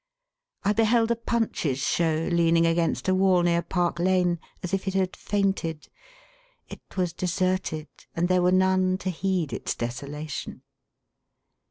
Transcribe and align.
I 0.63 0.73
beheld 0.73 1.11
a 1.11 1.15
Punch's 1.15 1.77
Show 1.77 2.27
leaning 2.31 2.65
against 2.65 3.07
a 3.07 3.13
wall 3.13 3.43
near 3.43 3.61
Park 3.61 3.99
Lane, 3.99 4.39
as 4.63 4.73
if 4.73 4.87
it 4.87 4.95
had 4.95 5.15
fainted. 5.15 5.89
It 6.67 6.81
was 6.97 7.13
deserted, 7.13 7.87
and 8.15 8.27
there 8.27 8.41
were 8.41 8.51
none 8.51 8.97
to 8.97 9.11
heed 9.11 9.53
its 9.53 9.75
desolation. 9.75 10.63